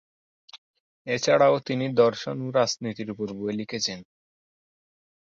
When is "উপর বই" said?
3.13-3.53